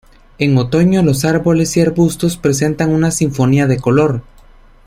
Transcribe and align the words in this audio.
En 0.39 0.57
otoño 0.57 1.03
los 1.03 1.25
árboles 1.25 1.77
y 1.77 1.81
arbustos 1.81 2.35
presentan 2.35 2.89
una 2.89 3.11
sinfonía 3.11 3.67
de 3.67 3.79
color. 3.79 4.23